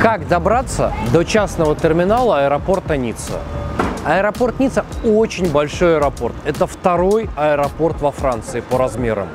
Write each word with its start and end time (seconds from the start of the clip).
Как 0.00 0.26
добраться 0.28 0.94
до 1.12 1.24
частного 1.24 1.76
терминала 1.76 2.46
аэропорта 2.46 2.96
Ницца? 2.96 3.34
Аэропорт 4.06 4.58
Ницца 4.58 4.86
очень 5.04 5.52
большой 5.52 5.96
аэропорт. 5.96 6.34
Это 6.46 6.66
второй 6.66 7.28
аэропорт 7.36 8.00
во 8.00 8.10
Франции 8.10 8.60
по 8.60 8.78
размерам. 8.78 9.28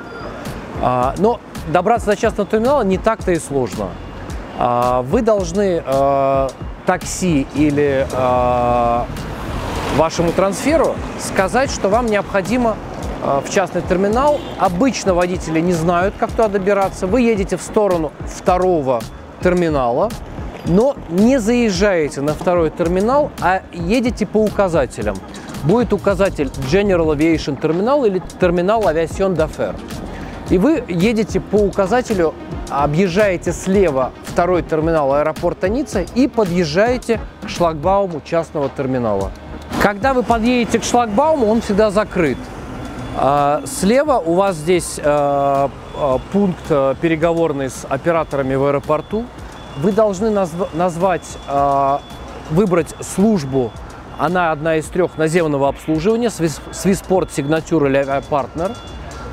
А, 0.81 1.13
но 1.19 1.39
добраться 1.67 2.07
до 2.07 2.15
частного 2.17 2.49
терминала 2.49 2.81
не 2.81 2.97
так-то 2.97 3.31
и 3.31 3.37
сложно. 3.37 3.89
А, 4.57 5.03
вы 5.03 5.21
должны 5.21 5.83
а, 5.85 6.49
такси 6.87 7.45
или 7.53 8.07
вашему 9.97 10.31
трансферу 10.31 10.95
сказать, 11.19 11.69
что 11.69 11.89
вам 11.89 12.07
необходимо 12.07 12.75
в 13.23 13.51
частный 13.51 13.83
терминал. 13.83 14.39
Обычно 14.59 15.13
водители 15.13 15.59
не 15.59 15.73
знают, 15.73 16.15
как 16.19 16.31
туда 16.31 16.47
добираться. 16.47 17.05
Вы 17.05 17.21
едете 17.21 17.55
в 17.55 17.61
сторону 17.61 18.11
второго 18.25 19.01
терминала, 19.41 20.09
но 20.67 20.95
не 21.09 21.39
заезжаете 21.39 22.21
на 22.21 22.33
второй 22.33 22.69
терминал, 22.69 23.31
а 23.41 23.61
едете 23.71 24.25
по 24.25 24.37
указателям. 24.37 25.15
Будет 25.63 25.93
указатель 25.93 26.49
General 26.71 27.15
Aviation 27.15 27.59
Terminal 27.59 28.07
или 28.07 28.21
терминал 28.39 28.83
Aviation 28.83 29.35
d'Affaires. 29.35 29.79
И 30.49 30.57
вы 30.57 30.83
едете 30.87 31.39
по 31.39 31.55
указателю, 31.55 32.35
объезжаете 32.69 33.51
слева 33.51 34.11
второй 34.23 34.61
терминал 34.61 35.13
аэропорта 35.13 35.69
Ницца 35.69 36.01
и 36.13 36.27
подъезжаете 36.27 37.19
к 37.43 37.49
шлагбауму 37.49 38.21
частного 38.23 38.69
терминала. 38.69 39.31
Когда 39.81 40.13
вы 40.13 40.23
подъедете 40.23 40.79
к 40.79 40.83
шлагбауму, 40.83 41.47
он 41.47 41.61
всегда 41.61 41.89
закрыт. 41.89 42.37
А, 43.17 43.61
слева 43.65 44.21
у 44.23 44.33
вас 44.33 44.55
здесь 44.55 44.99
а, 45.01 45.69
а, 45.95 46.19
пункт 46.31 46.67
переговорный 47.01 47.69
с 47.69 47.85
операторами 47.87 48.55
в 48.55 48.65
аэропорту 48.65 49.25
вы 49.77 49.91
должны 49.91 50.29
назв 50.29 50.73
назвать, 50.73 51.37
э, 51.47 51.97
выбрать 52.51 52.95
службу, 53.01 53.71
она 54.17 54.51
одна 54.51 54.77
из 54.77 54.85
трех 54.85 55.17
наземного 55.17 55.67
обслуживания, 55.67 56.27
Swissport 56.27 57.29
Signature 57.29 57.85
или 57.87 57.99
Partner. 58.29 58.75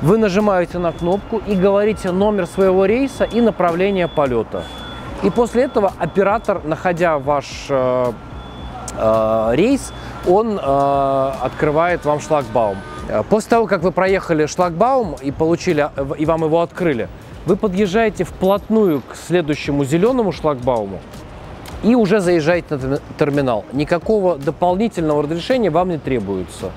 Вы 0.01 0.17
нажимаете 0.17 0.79
на 0.79 0.91
кнопку 0.91 1.37
и 1.37 1.55
говорите 1.55 2.11
номер 2.11 2.45
своего 2.45 2.85
рейса 2.85 3.23
и 3.23 3.39
направление 3.39 4.09
полета. 4.09 4.63
И 5.23 5.29
после 5.29 5.63
этого 5.63 5.93
оператор, 5.97 6.61
находя 6.65 7.17
ваш 7.17 7.67
э, 7.69 8.11
э, 8.97 9.49
рейс, 9.53 9.93
он 10.27 10.59
э, 10.59 11.31
открывает 11.41 12.03
вам 12.03 12.19
шлагбаум. 12.19 12.77
После 13.29 13.49
того, 13.49 13.67
как 13.67 13.81
вы 13.81 13.91
проехали 13.91 14.45
шлагбаум 14.45 15.15
и 15.21 15.31
получили, 15.31 15.89
и 16.17 16.25
вам 16.25 16.43
его 16.43 16.61
открыли, 16.61 17.07
вы 17.45 17.55
подъезжаете 17.55 18.23
вплотную 18.23 19.01
к 19.01 19.15
следующему 19.15 19.85
зеленому 19.85 20.31
шлагбауму 20.31 20.99
и 21.83 21.95
уже 21.95 22.19
заезжаете 22.19 22.75
на 22.75 22.99
терминал. 23.19 23.65
Никакого 23.73 24.37
дополнительного 24.37 25.23
разрешения 25.23 25.69
вам 25.69 25.89
не 25.89 25.97
требуется. 25.97 26.71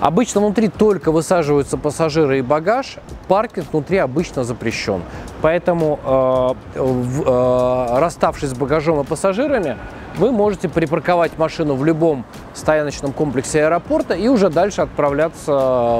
Обычно 0.00 0.40
внутри 0.40 0.68
только 0.68 1.10
высаживаются 1.10 1.76
пассажиры 1.76 2.38
и 2.38 2.42
багаж, 2.42 2.98
паркинг 3.26 3.66
внутри 3.72 3.98
обычно 3.98 4.44
запрещен. 4.44 5.02
Поэтому, 5.42 5.98
э, 6.04 6.54
э, 6.76 7.98
расставшись 7.98 8.50
с 8.50 8.54
багажом 8.54 9.00
и 9.00 9.04
пассажирами, 9.04 9.76
вы 10.16 10.30
можете 10.30 10.68
припарковать 10.68 11.36
машину 11.36 11.74
в 11.74 11.84
любом 11.84 12.24
стояночном 12.54 13.12
комплексе 13.12 13.64
аэропорта 13.64 14.14
и 14.14 14.28
уже 14.28 14.50
дальше 14.50 14.82
отправляться 14.82 15.52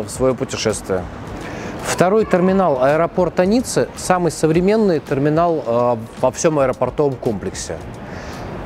в 0.03 0.09
свое 0.09 0.33
путешествие. 0.35 1.03
Второй 1.89 2.27
терминал 2.27 2.85
аэропорта 2.85 3.47
Ниццы– 3.47 3.89
самый 3.97 4.31
современный 4.31 5.01
терминал 5.01 5.65
э, 5.67 5.97
во 6.21 6.31
всем 6.31 6.59
аэропортовом 6.59 7.15
комплексе. 7.15 7.77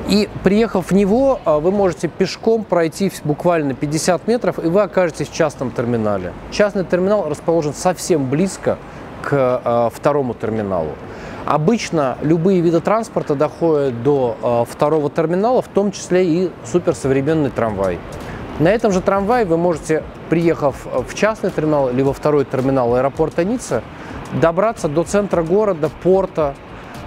И 0.09 0.29
приехав 0.43 0.91
в 0.91 0.93
него, 0.93 1.39
э, 1.47 1.59
вы 1.59 1.71
можете 1.71 2.09
пешком 2.09 2.65
пройти 2.65 3.11
буквально 3.25 3.75
50 3.75 4.27
метров, 4.27 4.59
и 4.59 4.67
вы 4.67 4.83
окажетесь 4.83 5.29
в 5.29 5.33
частном 5.33 5.71
терминале. 5.71 6.33
Частный 6.51 6.85
терминал 6.85 7.29
расположен 7.31 7.73
совсем 7.73 8.29
близко 8.29 8.77
к 9.23 9.63
э, 9.65 9.91
второму 9.95 10.35
терминалу. 10.35 10.91
Обычно 11.47 12.19
любые 12.23 12.61
виды 12.61 12.81
транспорта 12.81 13.35
доходят 13.35 14.03
до 14.03 14.67
второго 14.69 15.11
терминала, 15.11 15.63
в 15.63 15.69
том 15.69 15.91
числе 15.91 16.25
и 16.25 16.51
суперсовременный 16.65 17.51
трамвай. 17.51 17.99
На 18.59 18.69
этом 18.69 18.93
же 18.93 19.01
трамвае 19.01 19.45
вы 19.45 19.57
можете, 19.57 20.03
приехав 20.33 20.87
в 20.87 21.15
частный 21.15 21.51
терминал, 21.51 21.91
либо 21.91 22.15
второй 22.15 22.47
терминал 22.47 22.95
аэропорта 22.95 23.45
Ницца, 23.45 23.83
добраться 24.41 24.89
до 24.89 25.05
центра 25.05 25.43
города, 25.43 25.91
порта 26.03 26.55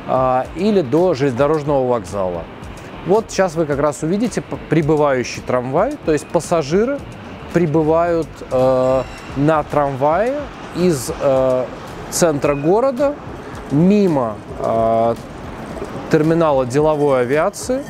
э, 0.07 0.43
или 0.55 0.81
до 0.81 1.15
железнодорожного 1.15 1.87
вокзала. 1.87 2.43
Вот 3.07 3.25
сейчас 3.29 3.55
вы 3.55 3.65
как 3.65 3.79
раз 3.79 4.03
увидите 4.03 4.43
прибывающий 4.69 5.41
трамвай, 5.41 5.97
то 6.05 6.11
есть 6.13 6.27
пассажиры 6.27 6.99
прибывают 7.51 8.27
э, 8.51 9.01
на 9.37 9.63
трамвае 9.63 10.35
из 10.75 11.09
э, 11.19 11.65
центра 12.11 12.53
города 12.53 13.15
мимо 13.71 14.35
э, 14.59 15.15
терминала 16.11 16.67
деловой 16.67 17.21
авиации 17.21 17.83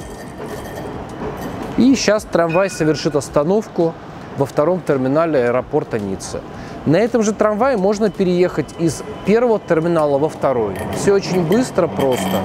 и 1.75 1.93
сейчас 1.93 2.23
трамвай 2.23 2.69
совершит 2.69 3.17
остановку 3.17 3.93
во 4.37 4.45
втором 4.45 4.81
терминале 4.81 5.45
аэропорта 5.45 5.99
Ницца. 5.99 6.41
На 6.85 6.97
этом 6.97 7.23
же 7.23 7.33
трамвае 7.33 7.77
можно 7.77 8.11
переехать 8.11 8.67
из 8.77 9.03
первого 9.25 9.59
терминала 9.59 10.17
во 10.19 10.29
второй. 10.29 10.75
Все 10.95 11.13
очень 11.13 11.43
быстро, 11.43 11.87
просто. 11.87 12.43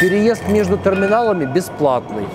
Переезд 0.00 0.46
между 0.48 0.76
терминалами 0.76 1.44
бесплатный. 1.44 2.26